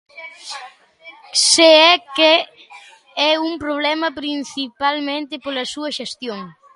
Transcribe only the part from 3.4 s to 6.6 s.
un problema principalmente pola súa xestión.